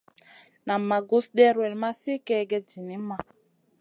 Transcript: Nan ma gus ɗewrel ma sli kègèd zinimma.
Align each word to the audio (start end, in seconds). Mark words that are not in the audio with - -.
Nan 0.65 0.81
ma 0.87 0.97
gus 1.09 1.25
ɗewrel 1.35 1.75
ma 1.81 1.89
sli 1.99 2.13
kègèd 2.27 2.65
zinimma. 2.73 3.15